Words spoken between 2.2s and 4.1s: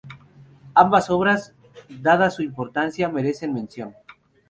su importancia, merecen mención.